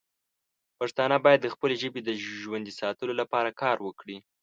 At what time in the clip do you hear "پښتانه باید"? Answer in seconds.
0.79-1.39